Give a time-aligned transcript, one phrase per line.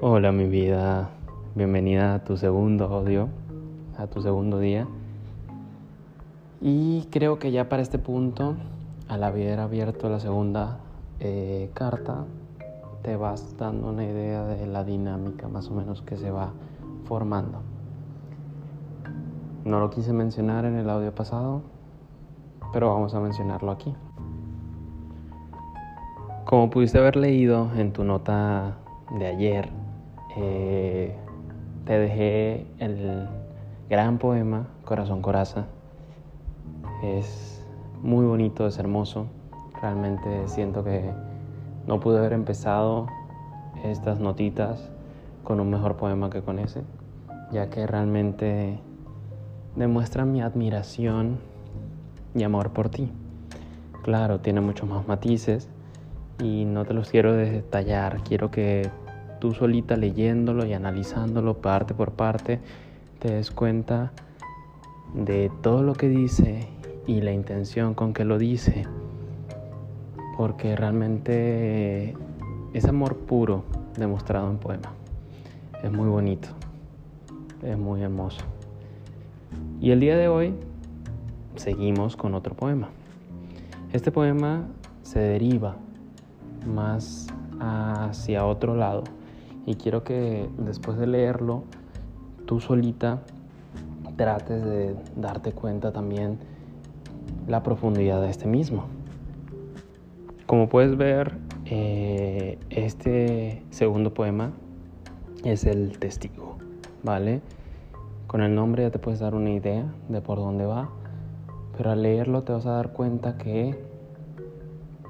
[0.00, 1.10] Hola mi vida,
[1.56, 3.28] bienvenida a tu segundo audio,
[3.96, 4.86] a tu segundo día.
[6.60, 8.54] Y creo que ya para este punto,
[9.08, 10.78] al haber abierto la segunda
[11.18, 12.26] eh, carta,
[13.02, 16.52] te vas dando una idea de la dinámica más o menos que se va
[17.06, 17.58] formando.
[19.64, 21.62] No lo quise mencionar en el audio pasado,
[22.72, 23.92] pero vamos a mencionarlo aquí.
[26.44, 28.76] Como pudiste haber leído en tu nota
[29.18, 29.77] de ayer,
[30.40, 31.14] eh,
[31.84, 33.28] te dejé el
[33.90, 35.66] gran poema Corazón Coraza.
[37.02, 37.64] Es
[38.02, 39.26] muy bonito, es hermoso.
[39.80, 41.10] Realmente siento que
[41.86, 43.06] no pude haber empezado
[43.84, 44.90] estas notitas
[45.42, 46.82] con un mejor poema que con ese,
[47.50, 48.78] ya que realmente
[49.76, 51.38] demuestra mi admiración
[52.34, 53.10] y amor por ti.
[54.02, 55.68] Claro, tiene muchos más matices
[56.38, 58.90] y no te los quiero detallar, quiero que
[59.38, 62.60] tú solita leyéndolo y analizándolo parte por parte,
[63.18, 64.12] te des cuenta
[65.14, 66.68] de todo lo que dice
[67.06, 68.86] y la intención con que lo dice,
[70.36, 72.14] porque realmente
[72.72, 73.64] es amor puro
[73.96, 74.92] demostrado en poema.
[75.82, 76.48] Es muy bonito,
[77.62, 78.40] es muy hermoso.
[79.80, 80.54] Y el día de hoy
[81.56, 82.88] seguimos con otro poema.
[83.92, 84.66] Este poema
[85.02, 85.76] se deriva
[86.66, 87.28] más
[87.60, 89.04] hacia otro lado
[89.68, 91.64] y quiero que después de leerlo,
[92.46, 93.20] tú solita
[94.16, 96.38] trates de darte cuenta también
[97.46, 98.86] la profundidad de este mismo.
[100.46, 104.52] Como puedes ver, eh, este segundo poema
[105.44, 106.56] es el testigo,
[107.02, 107.42] ¿vale?
[108.26, 110.88] Con el nombre ya te puedes dar una idea de por dónde va,
[111.76, 113.78] pero al leerlo te vas a dar cuenta que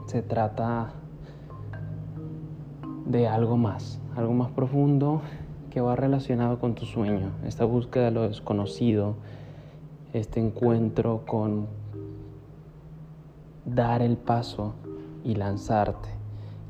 [0.07, 0.95] se trata
[3.09, 5.23] de algo más, algo más profundo
[5.71, 9.15] que va relacionado con tu sueño, esta búsqueda de lo desconocido,
[10.13, 11.67] este encuentro con
[13.65, 14.75] dar el paso
[15.25, 16.09] y lanzarte.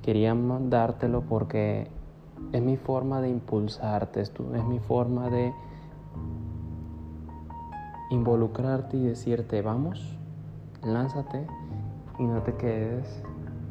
[0.02, 1.88] Quería dártelo porque
[2.52, 4.32] es mi forma de impulsarte, es
[4.68, 5.52] mi forma de
[8.10, 10.16] involucrarte y decirte, vamos,
[10.84, 11.46] lánzate
[12.18, 13.22] y no te quedes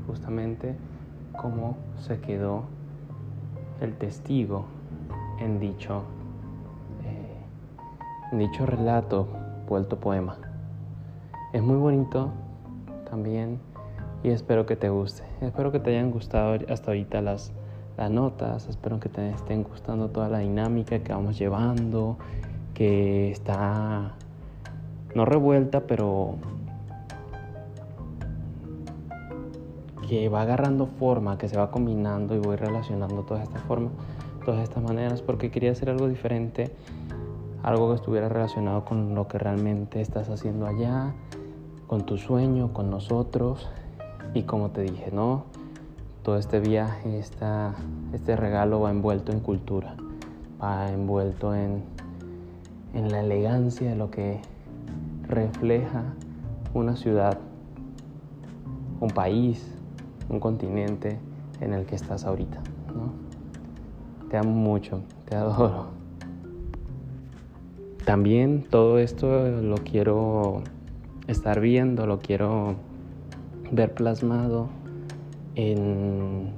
[0.05, 0.75] justamente
[1.37, 2.63] como se quedó
[3.79, 4.65] el testigo
[5.39, 6.03] en dicho,
[7.05, 9.27] eh, en dicho relato
[9.67, 10.37] vuelto poema.
[11.53, 12.31] Es muy bonito
[13.09, 13.59] también
[14.23, 15.23] y espero que te guste.
[15.41, 17.53] Espero que te hayan gustado hasta ahorita las,
[17.97, 22.17] las notas, espero que te estén gustando toda la dinámica que vamos llevando,
[22.73, 24.15] que está
[25.15, 26.35] no revuelta, pero
[30.07, 33.91] que va agarrando forma, que se va combinando y voy relacionando todas estas formas,
[34.45, 36.73] todas estas maneras, porque quería hacer algo diferente,
[37.61, 41.13] algo que estuviera relacionado con lo que realmente estás haciendo allá,
[41.87, 43.69] con tu sueño, con nosotros.
[44.33, 45.43] Y como te dije, ¿no?
[46.23, 47.75] Todo este viaje, esta,
[48.13, 49.95] este regalo va envuelto en cultura,
[50.61, 51.83] va envuelto en,
[52.93, 54.39] en la elegancia de lo que
[55.27, 56.03] refleja
[56.73, 57.37] una ciudad,
[58.99, 59.76] un país,
[60.29, 61.19] un continente
[61.61, 62.61] en el que estás ahorita.
[62.95, 63.11] ¿no?
[64.29, 65.87] Te amo mucho, te adoro.
[68.05, 70.61] También todo esto lo quiero
[71.27, 72.75] estar viendo, lo quiero
[73.71, 74.69] ver plasmado
[75.55, 76.51] en,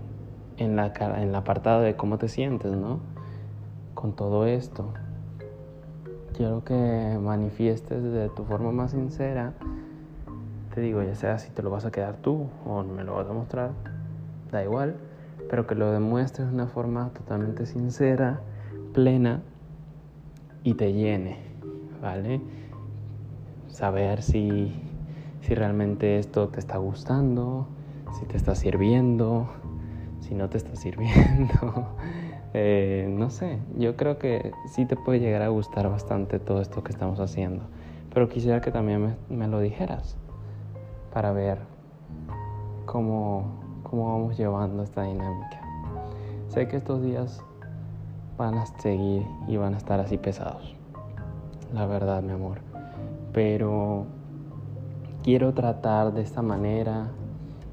[0.57, 2.99] en, la, en el apartado de cómo te sientes, ¿no?
[3.95, 4.93] Con todo esto.
[6.37, 9.53] Quiero que manifiestes de tu forma más sincera
[10.79, 13.27] te digo, ya sea si te lo vas a quedar tú o me lo vas
[13.27, 13.71] a mostrar,
[14.49, 14.95] da igual,
[15.49, 18.39] pero que lo demuestres de una forma totalmente sincera,
[18.93, 19.41] plena
[20.63, 21.39] y te llene,
[22.01, 22.39] ¿vale?
[23.67, 24.73] Saber si,
[25.41, 27.67] si realmente esto te está gustando,
[28.17, 29.49] si te está sirviendo,
[30.21, 31.89] si no te está sirviendo.
[32.55, 36.83] Eh, no sé, yo creo que sí te puede llegar a gustar bastante todo esto
[36.83, 37.65] que estamos haciendo,
[38.11, 40.17] pero quisiera que también me, me lo dijeras
[41.13, 41.59] para ver
[42.85, 43.43] cómo,
[43.83, 45.61] cómo vamos llevando esta dinámica.
[46.47, 47.41] Sé que estos días
[48.37, 50.75] van a seguir y van a estar así pesados,
[51.73, 52.59] la verdad, mi amor.
[53.33, 54.05] Pero
[55.23, 57.11] quiero tratar de esta manera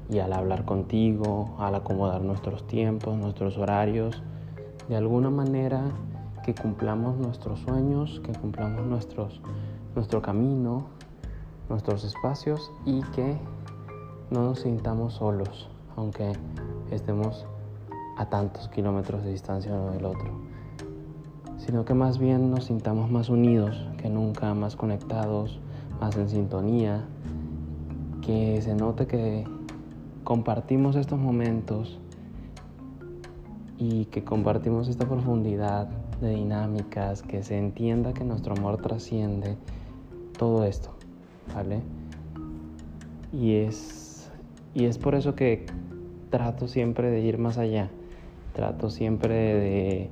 [0.09, 4.21] y al hablar contigo, al acomodar nuestros tiempos, nuestros horarios,
[4.87, 5.81] de alguna manera
[6.43, 10.85] que cumplamos nuestros sueños, que cumplamos nuestro camino,
[11.69, 13.37] nuestros espacios y que
[14.31, 16.33] no nos sintamos solos, aunque
[16.91, 17.45] estemos
[18.17, 20.31] a tantos kilómetros de distancia uno del otro,
[21.57, 25.59] sino que más bien nos sintamos más unidos que nunca, más conectados,
[25.99, 27.05] más en sintonía,
[28.21, 29.45] que se note que
[30.23, 31.99] compartimos estos momentos
[33.77, 35.87] y que compartimos esta profundidad
[36.19, 39.55] de dinámicas, que se entienda que nuestro amor trasciende
[40.37, 40.96] todo esto,
[41.53, 41.81] ¿vale?
[43.31, 44.31] Y es,
[44.73, 45.65] y es por eso que
[46.29, 47.89] trato siempre de ir más allá,
[48.53, 50.09] trato siempre de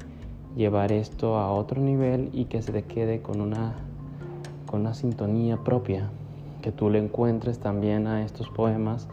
[0.56, 3.74] llevar esto a otro nivel y que se te quede con una,
[4.66, 6.10] con una sintonía propia,
[6.62, 9.08] que tú le encuentres también a estos poemas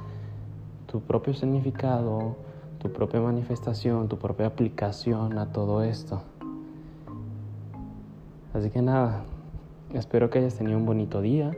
[0.93, 2.37] tu propio significado,
[2.79, 6.21] tu propia manifestación, tu propia aplicación a todo esto.
[8.53, 9.25] Así que nada,
[9.95, 11.57] espero que hayas tenido un bonito día,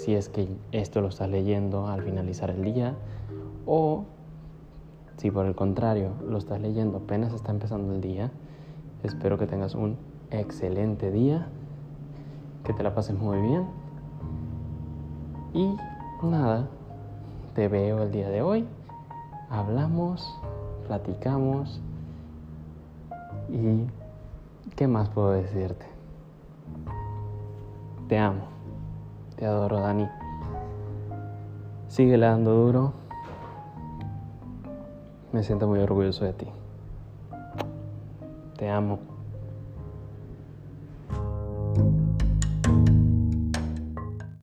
[0.00, 2.94] si es que esto lo estás leyendo al finalizar el día,
[3.66, 4.04] o
[5.18, 8.30] si por el contrario lo estás leyendo apenas está empezando el día,
[9.02, 9.98] espero que tengas un
[10.30, 11.48] excelente día,
[12.64, 13.66] que te la pases muy bien
[15.52, 15.76] y
[16.22, 16.66] nada,
[17.54, 18.64] te veo el día de hoy,
[19.50, 20.34] hablamos,
[20.86, 21.78] platicamos
[23.50, 23.84] y
[24.76, 25.84] ¿qué más puedo decirte?
[28.08, 28.59] Te amo,
[29.40, 30.06] te adoro Dani.
[31.88, 32.92] Sigue dando duro.
[35.32, 36.46] Me siento muy orgulloso de ti.
[38.58, 39.09] Te amo.